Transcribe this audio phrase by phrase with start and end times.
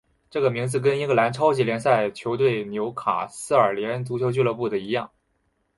[0.31, 5.07] 这个名字跟英格兰超级联赛球队纽卡斯尔联足球俱乐部的一样。